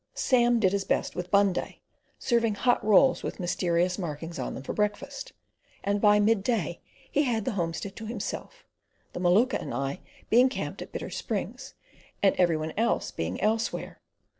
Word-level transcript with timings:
Sam 0.15 0.59
did 0.59 0.71
his 0.73 0.83
best 0.83 1.15
with 1.15 1.29
Bunday, 1.29 1.77
serving 2.17 2.55
hot 2.55 2.83
rolls 2.83 3.21
with 3.21 3.39
mysterious 3.39 3.99
markings 3.99 4.39
on 4.39 4.55
them 4.55 4.63
for 4.63 4.73
breakfast, 4.73 5.31
and 5.83 6.01
by 6.01 6.19
midday 6.19 6.81
he 7.11 7.21
had 7.21 7.45
the 7.45 7.51
homestead 7.51 7.95
to 7.97 8.07
himself, 8.07 8.65
the 9.13 9.19
Maluka 9.19 9.61
and 9.61 9.75
I 9.75 9.99
being 10.31 10.49
camped 10.49 10.81
at 10.81 10.91
Bitter 10.91 11.11
Springs 11.11 11.75
and 12.23 12.33
every 12.37 12.57
one 12.57 12.73
else 12.77 13.11
being 13.11 13.39
elsewhere. 13.41 14.01